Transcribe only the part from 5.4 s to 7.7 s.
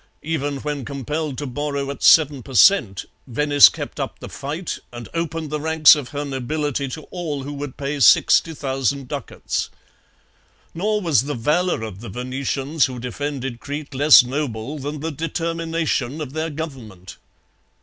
the ranks of her nobility to all who